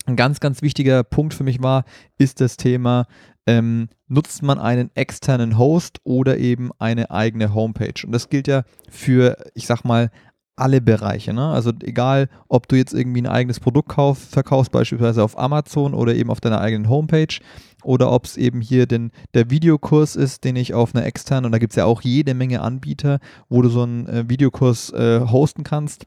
ein 0.05 0.15
ganz, 0.15 0.39
ganz 0.39 0.63
wichtiger 0.63 1.03
Punkt 1.03 1.33
für 1.33 1.43
mich 1.43 1.61
war, 1.61 1.85
ist 2.17 2.41
das 2.41 2.57
Thema, 2.57 3.05
ähm, 3.45 3.89
nutzt 4.07 4.41
man 4.41 4.59
einen 4.59 4.89
externen 4.95 5.57
Host 5.57 5.99
oder 6.03 6.37
eben 6.37 6.71
eine 6.79 7.11
eigene 7.11 7.53
Homepage. 7.53 8.05
Und 8.05 8.11
das 8.11 8.29
gilt 8.29 8.47
ja 8.47 8.63
für, 8.89 9.37
ich 9.53 9.67
sag 9.67 9.83
mal, 9.83 10.09
alle 10.55 10.81
Bereiche. 10.81 11.33
Ne? 11.33 11.47
Also 11.47 11.71
egal, 11.81 12.29
ob 12.47 12.67
du 12.67 12.75
jetzt 12.75 12.93
irgendwie 12.93 13.21
ein 13.21 13.27
eigenes 13.27 13.59
Produkt 13.59 13.89
kauf, 13.89 14.19
verkaufst, 14.19 14.71
beispielsweise 14.71 15.23
auf 15.23 15.37
Amazon 15.37 15.93
oder 15.93 16.13
eben 16.13 16.29
auf 16.29 16.41
deiner 16.41 16.61
eigenen 16.61 16.89
Homepage, 16.89 17.39
oder 17.83 18.11
ob 18.11 18.25
es 18.25 18.37
eben 18.37 18.61
hier 18.61 18.85
den, 18.85 19.11
der 19.33 19.49
Videokurs 19.49 20.15
ist, 20.15 20.43
den 20.43 20.55
ich 20.55 20.73
auf 20.73 20.93
einer 20.93 21.05
externen, 21.05 21.45
und 21.45 21.51
da 21.51 21.57
gibt 21.57 21.71
es 21.71 21.77
ja 21.77 21.85
auch 21.85 22.01
jede 22.01 22.33
Menge 22.33 22.61
Anbieter, 22.61 23.19
wo 23.49 23.61
du 23.61 23.69
so 23.69 23.83
einen 23.83 24.07
äh, 24.07 24.29
Videokurs 24.29 24.91
äh, 24.93 25.21
hosten 25.21 25.63
kannst, 25.63 26.05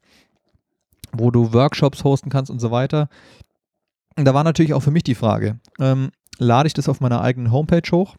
wo 1.13 1.31
du 1.31 1.53
Workshops 1.53 2.05
hosten 2.05 2.31
kannst 2.31 2.51
und 2.51 2.61
so 2.61 2.71
weiter. 2.71 3.09
Da 4.17 4.35
war 4.35 4.45
natürlich 4.45 4.75
auch 4.75 4.83
für 4.83 4.93
mich 4.93 5.03
die 5.03 5.17
Frage, 5.17 5.59
ähm, 5.81 6.11
lade 6.39 6.69
ich 6.69 6.75
das 6.75 6.89
auf 6.89 7.01
meiner 7.01 7.21
eigenen 7.21 7.51
Homepage 7.51 7.91
hoch 7.91 8.15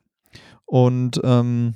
und 0.65 1.21
ähm, 1.23 1.75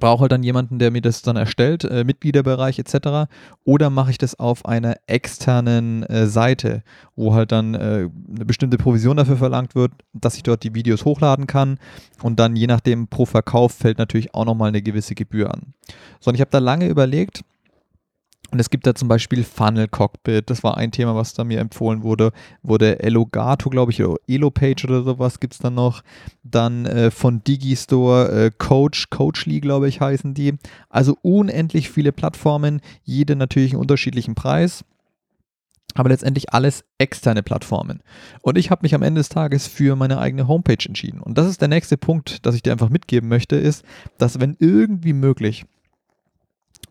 brauche 0.00 0.22
halt 0.22 0.32
dann 0.32 0.42
jemanden, 0.42 0.78
der 0.78 0.90
mir 0.90 1.02
das 1.02 1.22
dann 1.22 1.36
erstellt, 1.36 1.84
äh, 1.84 2.04
Mitgliederbereich 2.04 2.78
etc. 2.78 3.30
Oder 3.64 3.90
mache 3.90 4.10
ich 4.10 4.18
das 4.18 4.38
auf 4.38 4.64
einer 4.66 4.96
externen 5.06 6.02
äh, 6.04 6.26
Seite, 6.26 6.82
wo 7.16 7.34
halt 7.34 7.52
dann 7.52 7.74
äh, 7.74 8.08
eine 8.34 8.44
bestimmte 8.44 8.78
Provision 8.78 9.16
dafür 9.16 9.36
verlangt 9.36 9.74
wird, 9.74 9.92
dass 10.12 10.36
ich 10.36 10.42
dort 10.42 10.62
die 10.62 10.74
Videos 10.74 11.04
hochladen 11.04 11.46
kann 11.46 11.78
und 12.22 12.38
dann 12.38 12.56
je 12.56 12.66
nachdem 12.66 13.08
pro 13.08 13.26
Verkauf 13.26 13.72
fällt 13.72 13.98
natürlich 13.98 14.34
auch 14.34 14.44
nochmal 14.44 14.68
eine 14.68 14.82
gewisse 14.82 15.14
Gebühr 15.14 15.52
an. 15.52 15.74
So, 16.20 16.30
und 16.30 16.34
ich 16.34 16.40
habe 16.40 16.50
da 16.50 16.58
lange 16.58 16.88
überlegt, 16.88 17.42
und 18.52 18.60
es 18.60 18.68
gibt 18.68 18.86
da 18.86 18.94
zum 18.94 19.08
Beispiel 19.08 19.44
Funnel 19.44 19.88
Cockpit, 19.88 20.50
das 20.50 20.62
war 20.62 20.76
ein 20.76 20.92
Thema, 20.92 21.16
was 21.16 21.32
da 21.32 21.42
mir 21.42 21.58
empfohlen 21.58 22.02
wurde. 22.02 22.32
Wurde 22.62 23.00
Elogato, 23.00 23.70
glaube 23.70 23.92
ich, 23.92 24.04
oder 24.04 24.18
Elopage 24.28 24.84
oder 24.84 25.02
sowas 25.02 25.40
gibt 25.40 25.54
es 25.54 25.58
dann 25.58 25.74
noch. 25.74 26.02
Dann 26.42 26.84
äh, 26.84 27.10
von 27.10 27.42
Digistore, 27.42 28.30
äh, 28.30 28.50
Coach, 28.56 29.08
Coachly, 29.08 29.60
glaube 29.60 29.88
ich, 29.88 30.02
heißen 30.02 30.34
die. 30.34 30.58
Also 30.90 31.16
unendlich 31.22 31.88
viele 31.88 32.12
Plattformen, 32.12 32.82
jede 33.04 33.36
natürlich 33.36 33.72
einen 33.72 33.80
unterschiedlichen 33.80 34.34
Preis. 34.34 34.84
Aber 35.94 36.10
letztendlich 36.10 36.52
alles 36.52 36.84
externe 36.98 37.42
Plattformen. 37.42 38.02
Und 38.42 38.58
ich 38.58 38.70
habe 38.70 38.82
mich 38.82 38.94
am 38.94 39.02
Ende 39.02 39.20
des 39.20 39.30
Tages 39.30 39.66
für 39.66 39.96
meine 39.96 40.18
eigene 40.18 40.46
Homepage 40.46 40.84
entschieden. 40.86 41.20
Und 41.20 41.38
das 41.38 41.48
ist 41.48 41.62
der 41.62 41.68
nächste 41.68 41.96
Punkt, 41.96 42.44
dass 42.44 42.54
ich 42.54 42.62
dir 42.62 42.72
einfach 42.72 42.90
mitgeben 42.90 43.30
möchte, 43.30 43.56
ist, 43.56 43.82
dass 44.18 44.40
wenn 44.40 44.56
irgendwie 44.58 45.14
möglich, 45.14 45.64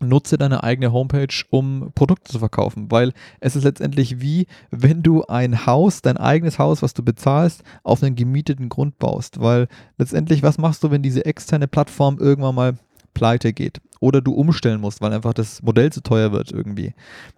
nutze 0.02 0.38
deine 0.38 0.62
eigene 0.62 0.92
Homepage, 0.92 1.44
um 1.50 1.92
Produkte 1.94 2.32
zu 2.32 2.38
verkaufen, 2.38 2.90
weil 2.90 3.12
es 3.40 3.56
ist 3.56 3.64
letztendlich 3.64 4.20
wie, 4.20 4.46
wenn 4.70 5.02
du 5.02 5.24
ein 5.24 5.66
Haus, 5.66 6.02
dein 6.02 6.16
eigenes 6.16 6.58
Haus, 6.58 6.82
was 6.82 6.94
du 6.94 7.02
bezahlst, 7.02 7.62
auf 7.82 8.02
einen 8.02 8.16
gemieteten 8.16 8.68
Grund 8.68 8.98
baust, 8.98 9.40
weil 9.40 9.68
letztendlich, 9.98 10.42
was 10.42 10.58
machst 10.58 10.82
du, 10.84 10.90
wenn 10.90 11.02
diese 11.02 11.24
externe 11.24 11.68
Plattform 11.68 12.18
irgendwann 12.18 12.54
mal 12.54 12.74
pleite 13.14 13.52
geht 13.52 13.80
oder 14.00 14.20
du 14.20 14.32
umstellen 14.32 14.80
musst, 14.80 15.00
weil 15.00 15.12
einfach 15.12 15.34
das 15.34 15.62
Modell 15.62 15.92
zu 15.92 16.02
teuer 16.02 16.32
wird 16.32 16.50
irgendwie, 16.50 16.94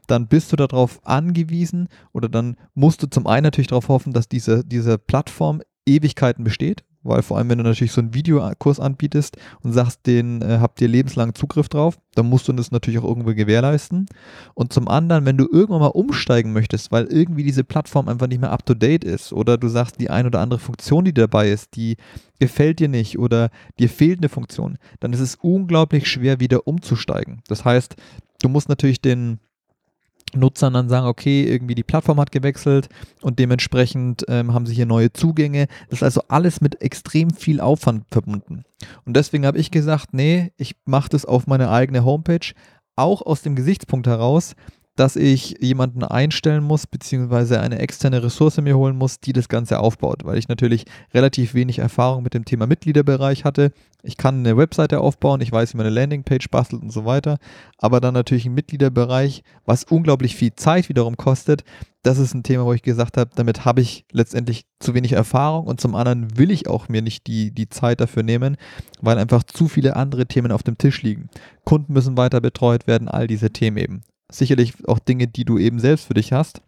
dann 0.07 0.29
bist 0.29 0.53
du 0.53 0.57
darauf 0.57 1.01
angewiesen 1.07 1.89
oder 2.13 2.29
dann 2.29 2.57
musst 2.75 3.03
du 3.03 3.07
zum 3.07 3.27
einen 3.27 3.45
natürlich 3.45 3.69
darauf 3.69 3.89
hoffen, 3.89 4.13
dass 4.13 4.29
diese, 4.29 4.65
diese 4.65 4.99
Plattform 4.99 5.63
Ewigkeiten 5.87 6.45
besteht, 6.45 6.85
weil 7.05 7.23
vor 7.23 7.39
allem, 7.39 7.49
wenn 7.51 7.59
du 7.59 7.65
natürlich 7.65 7.93
so 7.93 8.01
einen 8.01 8.15
Videokurs 8.15 8.81
anbietest 8.81 9.37
und 9.63 9.73
sagst, 9.73 10.07
den 10.07 10.43
äh, 10.43 10.59
habt 10.61 10.81
ihr 10.81 10.89
lebenslang 10.89 11.35
Zugriff 11.35 11.69
drauf, 11.69 11.99
dann 12.15 12.29
musst 12.29 12.49
du 12.49 12.53
das 12.53 12.71
natürlich 12.71 12.99
auch 12.99 13.05
irgendwo 13.05 13.35
gewährleisten. 13.35 14.07
Und 14.55 14.73
zum 14.73 14.89
anderen, 14.89 15.25
wenn 15.27 15.37
du 15.37 15.49
irgendwann 15.51 15.81
mal 15.81 15.89
umsteigen 15.89 16.53
möchtest, 16.53 16.91
weil 16.91 17.05
irgendwie 17.05 17.45
diese 17.45 17.65
Plattform 17.65 18.09
einfach 18.09 18.27
nicht 18.27 18.41
mehr 18.41 18.53
up 18.53 18.67
to 18.67 18.75
date 18.75 19.05
ist 19.05 19.33
oder 19.33 19.59
du 19.59 19.69
sagst, 19.69 20.01
die 20.01 20.11
ein 20.11 20.27
oder 20.27 20.41
andere 20.41 20.61
Funktion, 20.61 21.05
die 21.05 21.15
dabei 21.15 21.51
ist, 21.51 21.77
die 21.77 21.97
gefällt 22.41 22.81
dir 22.81 22.89
nicht 22.89 23.19
oder 23.19 23.51
dir 23.79 23.89
fehlt 23.89 24.19
eine 24.19 24.29
Funktion, 24.29 24.79
dann 25.01 25.13
ist 25.13 25.21
es 25.21 25.37
unglaublich 25.37 26.09
schwer, 26.09 26.41
wieder 26.41 26.67
umzusteigen. 26.67 27.43
Das 27.49 27.65
heißt, 27.65 27.97
du 28.43 28.49
musst 28.49 28.69
natürlich 28.69 29.01
den 29.01 29.39
Nutzern 30.37 30.75
dann 30.75 30.89
sagen, 30.89 31.07
okay, 31.07 31.45
irgendwie 31.45 31.75
die 31.75 31.83
Plattform 31.83 32.21
hat 32.21 32.33
gewechselt 32.33 32.89
und 33.21 33.39
dementsprechend 33.39 34.25
ähm, 34.29 34.55
haben 34.55 34.67
sie 34.67 34.75
hier 34.75 34.87
neue 34.87 35.13
Zugänge. 35.13 35.67
Das 35.89 36.01
ist 36.01 36.03
also 36.03 36.23
alles 36.29 36.61
mit 36.61 36.81
extrem 36.83 37.31
viel 37.31 37.61
Aufwand 37.61 38.05
verbunden. 38.11 38.65
Und 39.05 39.17
deswegen 39.17 39.47
habe 39.47 39.59
ich 39.59 39.71
gesagt, 39.71 40.13
nee, 40.13 40.53
ich 40.57 40.77
mache 40.85 41.09
das 41.09 41.25
auf 41.25 41.47
meine 41.47 41.71
eigene 41.71 42.05
Homepage, 42.05 42.53
auch 42.97 43.23
aus 43.23 43.43
dem 43.43 43.57
Gesichtspunkt 43.57 44.07
heraus, 44.07 44.55
dass 44.97 45.17
ich 45.17 45.57
jemanden 45.61 46.05
einstellen 46.05 46.63
muss, 46.63 46.87
beziehungsweise 46.87 47.61
eine 47.61 47.81
externe 47.81 48.23
Ressource 48.23 48.59
mir 48.59 48.77
holen 48.77 48.97
muss, 48.97 49.19
die 49.19 49.33
das 49.33 49.49
Ganze 49.49 49.81
aufbaut, 49.81 50.25
weil 50.25 50.39
ich 50.39 50.49
natürlich 50.49 50.85
relativ 51.13 51.55
wenig 51.55 51.81
Erfahrung 51.81 52.23
mit 52.23 52.35
dem 52.35 52.45
Thema 52.45 52.67
Mitgliederbereich 52.67 53.45
hatte. 53.45 53.73
Ich 54.05 54.17
kann 54.17 54.39
eine 54.39 54.57
Webseite 54.57 55.01
aufbauen, 55.01 55.41
ich 55.41 55.51
weiß, 55.51 55.73
wie 55.73 55.79
man 55.79 55.87
eine 55.87 55.95
Landingpage 55.95 56.49
bastelt 56.49 56.83
und 56.83 56.93
so 56.93 57.05
weiter, 57.05 57.39
aber 57.79 58.01
dann 58.01 58.15
natürlich 58.15 58.47
ein 58.47 58.55
Mitgliederbereich, 58.55 59.43
was 59.65 59.83
unglaublich 59.85 60.37
viel 60.37 60.55
Zeit 60.55 60.89
wiederum 60.89 61.17
kostet. 61.17 61.65
Das 62.03 62.19
ist 62.19 62.35
ein 62.35 62.43
Thema, 62.43 62.67
wo 62.67 62.73
ich 62.73 62.83
gesagt 62.83 63.17
habe, 63.17 63.31
damit 63.35 63.65
habe 63.65 63.81
ich 63.81 64.05
letztendlich 64.13 64.67
zu 64.79 64.95
wenig 64.95 65.13
Erfahrung 65.13 65.67
und 65.67 65.81
zum 65.81 65.97
anderen 65.97 66.37
will 66.39 66.51
ich 66.51 66.69
auch 66.69 66.89
mir 66.89 67.03
nicht 67.03 67.27
die, 67.27 67.51
die 67.51 67.71
Zeit 67.71 68.01
dafür 68.01 68.23
nehmen, 68.23 68.59
weil 69.01 69.19
einfach 69.19 69.43
zu 69.43 69.67
viele 69.67 69.97
andere 69.97 70.27
Themen 70.27 70.53
auf 70.53 70.63
dem 70.63 70.79
Tisch 70.79 71.03
liegen. 71.03 71.31
Kunden 71.65 71.95
müssen 71.95 72.17
weiter 72.17 72.41
betreut 72.41 72.87
werden, 72.87 73.09
all 73.09 73.27
diese 73.27 73.51
Themen 73.51 73.79
eben 73.79 74.05
sicherlich 74.31 74.87
auch 74.89 74.99
Dinge, 74.99 75.29
die 75.29 75.45
du 75.45 75.59
eben 75.59 75.79
selbst 75.79 76.07
für 76.07 76.15
dich 76.15 76.33
hast. 76.33 76.63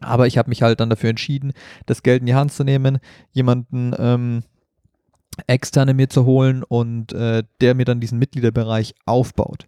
Aber 0.00 0.26
ich 0.26 0.38
habe 0.38 0.48
mich 0.48 0.62
halt 0.62 0.80
dann 0.80 0.90
dafür 0.90 1.10
entschieden, 1.10 1.52
das 1.86 2.02
Geld 2.02 2.20
in 2.20 2.26
die 2.26 2.34
Hand 2.34 2.52
zu 2.52 2.64
nehmen, 2.64 2.98
jemanden 3.32 3.94
ähm, 3.98 4.42
externe 5.46 5.94
mir 5.94 6.08
zu 6.08 6.24
holen 6.24 6.62
und 6.62 7.12
äh, 7.12 7.44
der 7.60 7.74
mir 7.74 7.84
dann 7.84 8.00
diesen 8.00 8.18
Mitgliederbereich 8.18 8.94
aufbaut. 9.06 9.66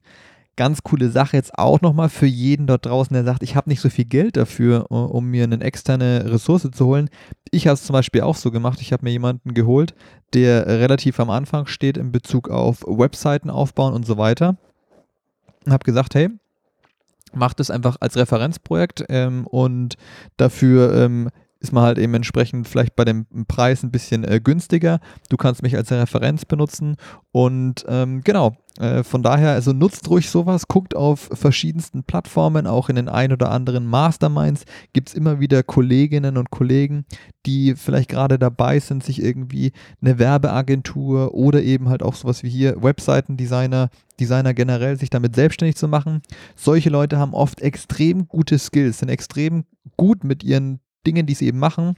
Ganz 0.55 0.83
coole 0.83 1.11
Sache 1.11 1.37
jetzt 1.37 1.59
auch 1.59 1.81
nochmal 1.81 2.11
für 2.11 2.27
jeden 2.27 2.67
dort 2.67 2.85
draußen, 2.85 3.15
der 3.15 3.25
sagt, 3.25 3.43
ich 3.43 3.57
habe 3.57 3.71
nicht 3.71 3.81
so 3.81 3.89
viel 3.89 4.05
Geld 4.05 4.37
dafür, 4.37 4.91
um 4.91 5.27
mir 5.29 5.45
eine 5.45 5.63
externe 5.63 6.31
Ressource 6.31 6.69
zu 6.71 6.87
holen. 6.87 7.09
Ich 7.51 7.67
habe 7.67 7.75
es 7.75 7.85
zum 7.85 7.95
Beispiel 7.95 8.21
auch 8.21 8.37
so 8.37 8.51
gemacht. 8.51 8.83
Ich 8.83 8.93
habe 8.93 9.05
mir 9.05 9.13
jemanden 9.13 9.55
geholt, 9.55 9.95
der 10.35 10.67
relativ 10.67 11.21
am 11.21 11.31
Anfang 11.31 11.67
steht 11.67 11.97
in 11.97 12.13
Bezug 12.13 12.51
auf 12.51 12.83
Webseiten 12.87 13.49
aufbauen 13.49 13.95
und 13.95 14.05
so 14.05 14.19
weiter. 14.19 14.59
Und 15.65 15.73
habe 15.73 15.85
gesagt, 15.85 16.15
hey, 16.15 16.29
macht 17.35 17.61
es 17.61 17.71
einfach 17.71 17.97
als 18.01 18.17
Referenzprojekt 18.17 19.05
ähm, 19.09 19.47
und 19.47 19.97
dafür 20.37 20.95
ähm, 20.95 21.31
ist 21.63 21.73
man 21.73 21.85
halt 21.85 21.99
eben 21.99 22.13
entsprechend 22.15 22.67
vielleicht 22.67 22.97
bei 22.97 23.05
dem 23.05 23.27
Preis 23.47 23.83
ein 23.83 23.93
bisschen 23.93 24.25
äh, 24.25 24.41
günstiger. 24.43 24.99
Du 25.29 25.37
kannst 25.37 25.63
mich 25.63 25.77
als 25.77 25.93
Referenz 25.93 26.45
benutzen 26.45 26.97
und 27.31 27.85
ähm, 27.89 28.23
genau, 28.25 28.57
äh, 28.79 29.05
von 29.05 29.23
daher, 29.23 29.53
also 29.53 29.73
nutzt 29.73 30.11
ruhig 30.11 30.29
sowas, 30.29 30.67
guckt 30.67 30.97
auf 30.97 31.31
verschiedensten 31.33 32.03
Plattformen, 32.03 32.67
auch 32.67 32.89
in 32.89 32.97
den 32.97 33.09
ein 33.09 33.33
oder 33.33 33.51
anderen 33.51 33.87
Masterminds 33.87 34.65
gibt 34.93 35.11
es 35.11 35.15
immer 35.15 35.39
wieder 35.39 35.63
Kolleginnen 35.63 36.37
und 36.37 36.51
Kollegen, 36.51 37.05
die 37.47 37.77
vielleicht 37.77 38.11
gerade 38.11 38.41
dabei 38.41 38.81
sind, 38.81 39.05
sich 39.05 39.23
irgendwie 39.23 39.73
eine 40.01 40.19
Werbeagentur 40.19 41.33
oder 41.33 41.63
eben 41.63 41.89
halt 41.89 42.03
auch 42.03 42.15
sowas 42.15 42.43
wie 42.43 42.51
hier 42.51 42.83
Webseitendesigner, 42.83 43.91
Designer 44.19 44.53
generell, 44.53 44.99
sich 44.99 45.11
damit 45.11 45.37
selbstständig 45.37 45.77
zu 45.77 45.87
machen. 45.87 46.23
Solche 46.57 46.91
Leute 46.91 47.19
haben 47.19 47.35
oft 47.35 47.61
extrem 47.61 48.27
gute 48.27 48.59
Skills, 48.59 48.99
sind 48.99 49.11
extrem 49.11 49.65
gut 49.97 50.25
mit 50.25 50.43
ihren 50.43 50.81
Dingen, 51.07 51.27
die 51.27 51.35
sie 51.35 51.47
eben 51.47 51.59
machen. 51.59 51.97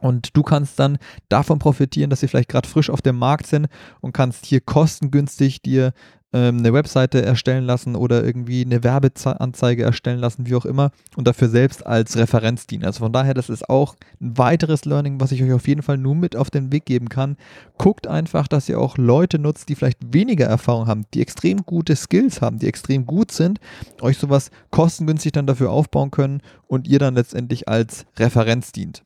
Und 0.00 0.36
du 0.36 0.42
kannst 0.42 0.78
dann 0.78 0.98
davon 1.28 1.58
profitieren, 1.58 2.10
dass 2.10 2.20
sie 2.20 2.28
vielleicht 2.28 2.50
gerade 2.50 2.68
frisch 2.68 2.90
auf 2.90 3.02
dem 3.02 3.18
Markt 3.18 3.46
sind 3.46 3.68
und 4.00 4.12
kannst 4.12 4.44
hier 4.46 4.60
kostengünstig 4.60 5.62
dir 5.62 5.92
ähm, 6.36 6.58
eine 6.58 6.74
Webseite 6.74 7.24
erstellen 7.24 7.64
lassen 7.64 7.96
oder 7.96 8.22
irgendwie 8.22 8.62
eine 8.62 8.84
Werbeanzeige 8.84 9.82
erstellen 9.82 10.18
lassen, 10.18 10.46
wie 10.46 10.54
auch 10.54 10.66
immer, 10.66 10.90
und 11.16 11.26
dafür 11.26 11.48
selbst 11.48 11.86
als 11.86 12.18
Referenz 12.18 12.66
dienen. 12.66 12.84
Also 12.84 12.98
von 12.98 13.12
daher, 13.12 13.32
das 13.32 13.48
ist 13.48 13.70
auch 13.70 13.96
ein 14.20 14.36
weiteres 14.36 14.84
Learning, 14.84 15.18
was 15.18 15.32
ich 15.32 15.42
euch 15.42 15.52
auf 15.52 15.66
jeden 15.66 15.82
Fall 15.82 15.96
nur 15.96 16.14
mit 16.14 16.36
auf 16.36 16.50
den 16.50 16.70
Weg 16.72 16.84
geben 16.84 17.08
kann. 17.08 17.38
Guckt 17.78 18.06
einfach, 18.06 18.48
dass 18.48 18.68
ihr 18.68 18.78
auch 18.78 18.98
Leute 18.98 19.38
nutzt, 19.38 19.70
die 19.70 19.76
vielleicht 19.76 20.12
weniger 20.12 20.44
Erfahrung 20.44 20.86
haben, 20.86 21.06
die 21.14 21.22
extrem 21.22 21.64
gute 21.64 21.96
Skills 21.96 22.42
haben, 22.42 22.58
die 22.58 22.68
extrem 22.68 23.06
gut 23.06 23.32
sind, 23.32 23.58
euch 24.02 24.18
sowas 24.18 24.50
kostengünstig 24.70 25.32
dann 25.32 25.46
dafür 25.46 25.70
aufbauen 25.70 26.10
können 26.10 26.42
und 26.66 26.86
ihr 26.86 26.98
dann 26.98 27.14
letztendlich 27.14 27.66
als 27.66 28.04
Referenz 28.18 28.72
dient. 28.72 29.04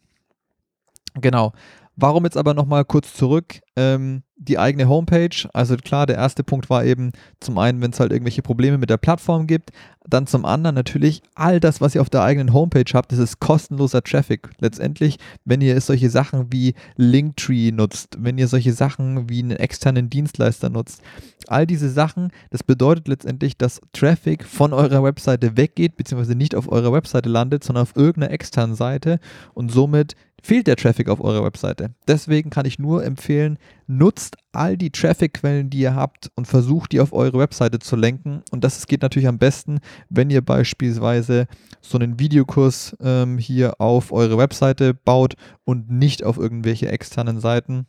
Genau. 1.14 1.52
Warum 2.00 2.24
jetzt 2.24 2.38
aber 2.38 2.54
nochmal 2.54 2.86
kurz 2.86 3.12
zurück? 3.12 3.60
Ähm, 3.76 4.22
die 4.36 4.58
eigene 4.58 4.88
Homepage. 4.88 5.36
Also 5.52 5.76
klar, 5.76 6.06
der 6.06 6.16
erste 6.16 6.42
Punkt 6.42 6.70
war 6.70 6.82
eben 6.82 7.12
zum 7.40 7.58
einen, 7.58 7.82
wenn 7.82 7.90
es 7.90 8.00
halt 8.00 8.10
irgendwelche 8.10 8.40
Probleme 8.40 8.78
mit 8.78 8.88
der 8.88 8.96
Plattform 8.96 9.46
gibt. 9.46 9.70
Dann 10.08 10.26
zum 10.26 10.46
anderen 10.46 10.74
natürlich 10.74 11.22
all 11.34 11.60
das, 11.60 11.82
was 11.82 11.94
ihr 11.94 12.00
auf 12.00 12.08
der 12.08 12.22
eigenen 12.22 12.54
Homepage 12.54 12.90
habt, 12.94 13.12
das 13.12 13.18
ist 13.18 13.38
kostenloser 13.38 14.02
Traffic. 14.02 14.48
Letztendlich, 14.58 15.18
wenn 15.44 15.60
ihr 15.60 15.78
solche 15.82 16.08
Sachen 16.08 16.50
wie 16.50 16.74
Linktree 16.96 17.70
nutzt, 17.70 18.16
wenn 18.18 18.38
ihr 18.38 18.48
solche 18.48 18.72
Sachen 18.72 19.28
wie 19.28 19.42
einen 19.42 19.50
externen 19.52 20.08
Dienstleister 20.08 20.70
nutzt, 20.70 21.02
all 21.48 21.66
diese 21.66 21.90
Sachen, 21.90 22.30
das 22.50 22.62
bedeutet 22.62 23.08
letztendlich, 23.08 23.58
dass 23.58 23.82
Traffic 23.92 24.44
von 24.44 24.72
eurer 24.72 25.02
Webseite 25.02 25.58
weggeht, 25.58 25.96
beziehungsweise 25.96 26.34
nicht 26.34 26.54
auf 26.54 26.72
eurer 26.72 26.94
Webseite 26.94 27.28
landet, 27.28 27.62
sondern 27.62 27.82
auf 27.82 27.94
irgendeiner 27.94 28.32
externen 28.32 28.74
Seite 28.74 29.20
und 29.52 29.70
somit 29.70 30.14
fehlt 30.42 30.66
der 30.66 30.76
Traffic 30.76 31.08
auf 31.08 31.20
eurer 31.20 31.44
Webseite. 31.44 31.90
Deswegen 32.08 32.50
kann 32.50 32.66
ich 32.66 32.78
nur 32.78 33.04
empfehlen, 33.04 33.58
nutzt 33.86 34.36
all 34.52 34.76
die 34.76 34.90
Traffic-Quellen, 34.90 35.70
die 35.70 35.80
ihr 35.80 35.94
habt 35.94 36.30
und 36.34 36.46
versucht, 36.46 36.92
die 36.92 37.00
auf 37.00 37.12
eure 37.12 37.38
Webseite 37.38 37.78
zu 37.78 37.96
lenken. 37.96 38.42
Und 38.50 38.64
das 38.64 38.86
geht 38.86 39.02
natürlich 39.02 39.28
am 39.28 39.38
besten, 39.38 39.80
wenn 40.08 40.30
ihr 40.30 40.42
beispielsweise 40.42 41.46
so 41.80 41.98
einen 41.98 42.18
Videokurs 42.18 42.96
ähm, 43.00 43.38
hier 43.38 43.80
auf 43.80 44.12
eure 44.12 44.38
Webseite 44.38 44.94
baut 44.94 45.34
und 45.64 45.90
nicht 45.90 46.24
auf 46.24 46.36
irgendwelche 46.36 46.88
externen 46.88 47.40
Seiten. 47.40 47.86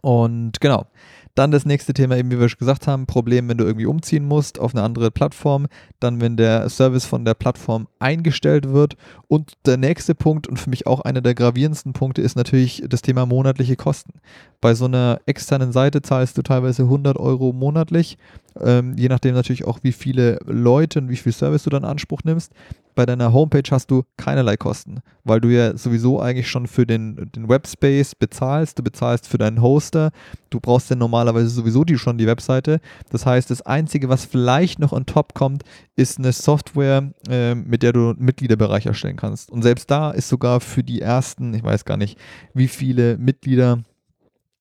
Und 0.00 0.60
genau, 0.60 0.86
dann 1.34 1.50
das 1.50 1.64
nächste 1.64 1.94
Thema, 1.94 2.16
eben 2.16 2.30
wie 2.30 2.38
wir 2.38 2.48
schon 2.48 2.58
gesagt 2.58 2.86
haben, 2.86 3.06
Problem, 3.06 3.48
wenn 3.48 3.56
du 3.56 3.64
irgendwie 3.64 3.86
umziehen 3.86 4.24
musst 4.24 4.58
auf 4.58 4.74
eine 4.74 4.84
andere 4.84 5.10
Plattform, 5.10 5.66
dann 5.98 6.20
wenn 6.20 6.36
der 6.36 6.68
Service 6.68 7.06
von 7.06 7.24
der 7.24 7.34
Plattform 7.34 7.88
eingestellt 7.98 8.70
wird. 8.70 8.96
Und 9.28 9.52
der 9.64 9.78
nächste 9.78 10.14
Punkt 10.14 10.46
und 10.46 10.58
für 10.58 10.68
mich 10.68 10.86
auch 10.86 11.00
einer 11.00 11.22
der 11.22 11.34
gravierendsten 11.34 11.94
Punkte 11.94 12.20
ist 12.20 12.36
natürlich 12.36 12.82
das 12.86 13.00
Thema 13.00 13.24
monatliche 13.24 13.76
Kosten. 13.76 14.20
Bei 14.60 14.74
so 14.74 14.84
einer 14.84 15.20
externen 15.24 15.72
Seite 15.72 16.02
zahlst 16.02 16.36
du 16.36 16.42
teilweise 16.42 16.82
100 16.82 17.16
Euro 17.16 17.52
monatlich, 17.52 18.18
ähm, 18.60 18.94
je 18.98 19.08
nachdem 19.08 19.34
natürlich 19.34 19.64
auch, 19.64 19.78
wie 19.82 19.92
viele 19.92 20.38
Leute 20.44 20.98
und 20.98 21.08
wie 21.08 21.16
viel 21.16 21.32
Service 21.32 21.62
du 21.62 21.70
dann 21.70 21.84
in 21.84 21.88
Anspruch 21.88 22.20
nimmst 22.24 22.52
bei 22.94 23.06
deiner 23.06 23.32
Homepage 23.32 23.68
hast 23.70 23.90
du 23.90 24.02
keinerlei 24.16 24.56
Kosten, 24.56 25.00
weil 25.24 25.40
du 25.40 25.48
ja 25.48 25.76
sowieso 25.76 26.20
eigentlich 26.20 26.48
schon 26.48 26.66
für 26.66 26.86
den, 26.86 27.30
den 27.34 27.48
Webspace 27.48 28.14
bezahlst, 28.14 28.78
du 28.78 28.82
bezahlst 28.82 29.28
für 29.28 29.38
deinen 29.38 29.62
Hoster, 29.62 30.10
du 30.50 30.60
brauchst 30.60 30.90
ja 30.90 30.96
normalerweise 30.96 31.48
sowieso 31.48 31.84
die 31.84 31.98
schon 31.98 32.18
die 32.18 32.26
Webseite. 32.26 32.80
Das 33.10 33.26
heißt, 33.26 33.50
das 33.50 33.62
Einzige, 33.62 34.08
was 34.08 34.24
vielleicht 34.24 34.78
noch 34.78 34.92
on 34.92 35.06
top 35.06 35.34
kommt, 35.34 35.64
ist 35.96 36.18
eine 36.18 36.32
Software, 36.32 37.12
äh, 37.28 37.54
mit 37.54 37.82
der 37.82 37.92
du 37.92 38.14
Mitgliederbereich 38.16 38.86
erstellen 38.86 39.16
kannst. 39.16 39.50
Und 39.50 39.62
selbst 39.62 39.90
da 39.90 40.10
ist 40.10 40.28
sogar 40.28 40.60
für 40.60 40.82
die 40.82 41.00
ersten, 41.00 41.54
ich 41.54 41.62
weiß 41.62 41.84
gar 41.84 41.96
nicht, 41.96 42.18
wie 42.54 42.68
viele 42.68 43.18
Mitglieder 43.18 43.82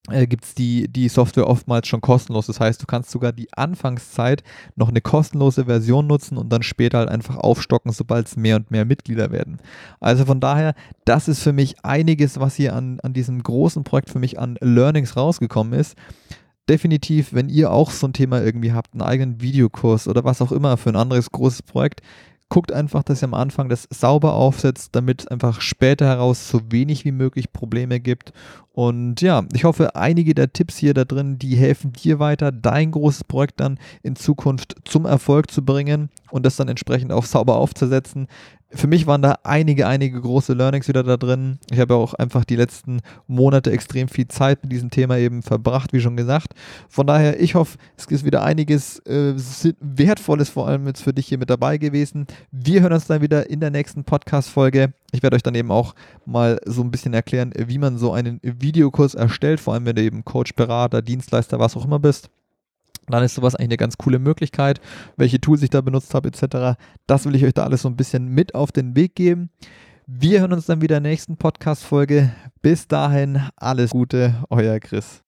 äh, 0.09 0.25
gibt 0.25 0.45
es 0.45 0.55
die, 0.55 0.87
die 0.87 1.09
Software 1.09 1.47
oftmals 1.47 1.87
schon 1.87 2.01
kostenlos. 2.01 2.47
Das 2.47 2.59
heißt, 2.59 2.81
du 2.81 2.85
kannst 2.87 3.11
sogar 3.11 3.31
die 3.31 3.47
Anfangszeit 3.53 4.43
noch 4.75 4.89
eine 4.89 5.01
kostenlose 5.01 5.65
Version 5.65 6.07
nutzen 6.07 6.37
und 6.37 6.49
dann 6.51 6.63
später 6.63 6.99
halt 6.99 7.09
einfach 7.09 7.37
aufstocken, 7.37 7.91
sobald 7.91 8.27
es 8.27 8.35
mehr 8.35 8.55
und 8.55 8.71
mehr 8.71 8.85
Mitglieder 8.85 9.31
werden. 9.31 9.59
Also 9.99 10.25
von 10.25 10.39
daher, 10.39 10.73
das 11.05 11.27
ist 11.27 11.43
für 11.43 11.53
mich 11.53 11.85
einiges, 11.85 12.39
was 12.39 12.55
hier 12.55 12.75
an, 12.75 12.99
an 13.01 13.13
diesem 13.13 13.43
großen 13.43 13.83
Projekt 13.83 14.09
für 14.09 14.19
mich 14.19 14.39
an 14.39 14.57
Learnings 14.61 15.15
rausgekommen 15.15 15.73
ist. 15.73 15.95
definitiv, 16.69 17.33
wenn 17.33 17.49
ihr 17.49 17.71
auch 17.71 17.91
so 17.91 18.07
ein 18.07 18.13
Thema 18.13 18.41
irgendwie 18.41 18.71
habt, 18.71 18.93
einen 18.93 19.01
eigenen 19.01 19.41
Videokurs 19.41 20.07
oder 20.07 20.23
was 20.23 20.41
auch 20.41 20.51
immer 20.51 20.77
für 20.77 20.89
ein 20.89 20.95
anderes 20.95 21.31
großes 21.31 21.63
Projekt, 21.63 22.01
guckt 22.51 22.73
einfach, 22.73 23.01
dass 23.01 23.23
ihr 23.23 23.29
am 23.29 23.33
Anfang 23.33 23.69
das 23.69 23.87
sauber 23.89 24.33
aufsetzt, 24.33 24.89
damit 24.91 25.21
es 25.21 25.27
einfach 25.29 25.61
später 25.61 26.05
heraus 26.05 26.49
so 26.49 26.59
wenig 26.69 27.05
wie 27.05 27.13
möglich 27.13 27.53
Probleme 27.53 28.01
gibt. 28.01 28.33
Und 28.73 29.21
ja, 29.21 29.45
ich 29.53 29.63
hoffe, 29.63 29.95
einige 29.95 30.35
der 30.35 30.51
Tipps 30.51 30.75
hier 30.77 30.93
da 30.93 31.05
drin, 31.05 31.39
die 31.39 31.55
helfen 31.55 31.93
dir 31.93 32.19
weiter, 32.19 32.51
dein 32.51 32.91
großes 32.91 33.23
Projekt 33.23 33.61
dann 33.61 33.79
in 34.03 34.17
Zukunft 34.17 34.75
zum 34.83 35.05
Erfolg 35.05 35.49
zu 35.49 35.63
bringen 35.63 36.09
und 36.29 36.45
das 36.45 36.57
dann 36.57 36.67
entsprechend 36.67 37.13
auch 37.13 37.23
sauber 37.23 37.55
aufzusetzen 37.55 38.27
für 38.73 38.87
mich 38.87 39.07
waren 39.07 39.21
da 39.21 39.39
einige, 39.43 39.87
einige 39.87 40.19
große 40.21 40.53
Learnings 40.53 40.87
wieder 40.87 41.03
da 41.03 41.17
drin. 41.17 41.59
Ich 41.71 41.79
habe 41.79 41.95
auch 41.95 42.13
einfach 42.13 42.45
die 42.45 42.55
letzten 42.55 43.01
Monate 43.27 43.71
extrem 43.71 44.07
viel 44.07 44.27
Zeit 44.27 44.63
mit 44.63 44.71
diesem 44.71 44.89
Thema 44.89 45.17
eben 45.17 45.43
verbracht, 45.43 45.93
wie 45.93 45.99
schon 45.99 46.15
gesagt. 46.15 46.53
Von 46.87 47.07
daher, 47.07 47.39
ich 47.39 47.55
hoffe, 47.55 47.77
es 47.97 48.05
ist 48.05 48.25
wieder 48.25 48.43
einiges 48.43 48.99
äh, 48.99 49.33
Wertvolles 49.79 50.49
vor 50.49 50.67
allem 50.67 50.87
jetzt 50.87 51.03
für 51.03 51.13
dich 51.13 51.27
hier 51.27 51.37
mit 51.37 51.49
dabei 51.49 51.77
gewesen. 51.77 52.27
Wir 52.51 52.81
hören 52.81 52.93
uns 52.93 53.07
dann 53.07 53.21
wieder 53.21 53.49
in 53.49 53.59
der 53.59 53.71
nächsten 53.71 54.03
Podcast-Folge. 54.03 54.93
Ich 55.11 55.21
werde 55.23 55.35
euch 55.35 55.43
dann 55.43 55.55
eben 55.55 55.71
auch 55.71 55.93
mal 56.25 56.59
so 56.65 56.81
ein 56.81 56.91
bisschen 56.91 57.13
erklären, 57.13 57.51
wie 57.57 57.77
man 57.77 57.97
so 57.97 58.13
einen 58.13 58.39
Videokurs 58.41 59.15
erstellt, 59.15 59.59
vor 59.59 59.73
allem 59.73 59.85
wenn 59.85 59.95
du 59.95 60.01
eben 60.01 60.23
Coach, 60.23 60.55
Berater, 60.55 61.01
Dienstleister, 61.01 61.59
was 61.59 61.75
auch 61.75 61.85
immer 61.85 61.99
bist 61.99 62.29
dann 63.11 63.23
ist 63.23 63.35
sowas 63.35 63.55
eigentlich 63.55 63.69
eine 63.69 63.77
ganz 63.77 63.97
coole 63.97 64.19
Möglichkeit. 64.19 64.81
Welche 65.17 65.41
Tools 65.41 65.63
ich 65.63 65.69
da 65.69 65.81
benutzt 65.81 66.13
habe, 66.13 66.29
etc. 66.29 66.79
Das 67.07 67.25
will 67.25 67.35
ich 67.35 67.45
euch 67.45 67.53
da 67.53 67.63
alles 67.63 67.83
so 67.83 67.89
ein 67.89 67.95
bisschen 67.95 68.27
mit 68.27 68.55
auf 68.55 68.71
den 68.71 68.95
Weg 68.95 69.15
geben. 69.15 69.49
Wir 70.07 70.41
hören 70.41 70.53
uns 70.53 70.65
dann 70.65 70.81
wieder 70.81 70.97
in 70.97 71.03
der 71.03 71.11
nächsten 71.11 71.37
Podcast-Folge. 71.37 72.31
Bis 72.61 72.87
dahin, 72.87 73.41
alles 73.55 73.91
Gute, 73.91 74.35
euer 74.49 74.79
Chris. 74.79 75.23